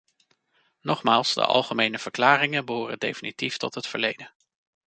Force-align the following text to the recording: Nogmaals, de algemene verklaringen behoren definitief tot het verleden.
Nogmaals, 0.81 1.33
de 1.33 1.41
algemene 1.45 1.97
verklaringen 1.99 2.65
behoren 2.65 2.99
definitief 2.99 3.57
tot 3.57 3.75
het 3.75 3.87
verleden. 3.87 4.33